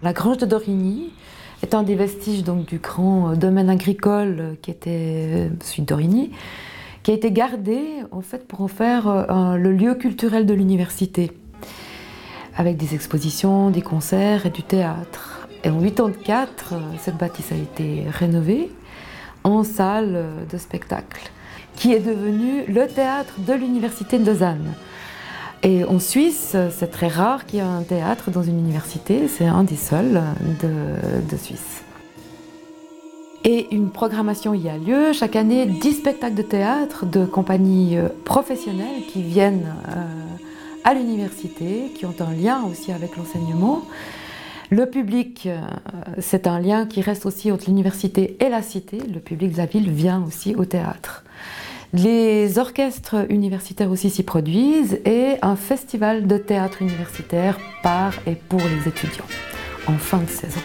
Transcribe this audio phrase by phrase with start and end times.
[0.00, 1.10] La grange de Dorigny
[1.64, 6.30] est un des vestiges donc, du grand domaine agricole qui était celui Dorigny,
[7.02, 7.80] qui a été gardé
[8.12, 11.32] en fait, pour en faire euh, le lieu culturel de l'université,
[12.56, 15.48] avec des expositions, des concerts et du théâtre.
[15.64, 18.70] Et en 1984, cette bâtisse a été rénovée
[19.42, 21.28] en salle de spectacle,
[21.74, 24.74] qui est devenue le théâtre de l'université de Lausanne.
[25.62, 29.46] Et en Suisse, c'est très rare qu'il y ait un théâtre dans une université, c'est
[29.46, 30.22] un des seuls
[30.62, 31.82] de, Suisse.
[33.44, 35.12] Et une programmation y a lieu.
[35.12, 40.04] Chaque année, 10 spectacles de théâtre de compagnies euh, professionnelles qui viennent euh,
[40.84, 43.82] à l'université, qui ont un lien aussi avec l'enseignement.
[44.70, 45.60] Le public, euh,
[46.18, 48.98] c'est un lien qui reste aussi entre l'université et la cité.
[48.98, 51.24] Le public de la ville vient aussi au théâtre.
[51.94, 58.60] Les orchestres universitaires aussi s'y produisent et un festival de théâtre universitaire par et pour
[58.60, 59.24] les étudiants
[59.86, 60.60] en fin de saison.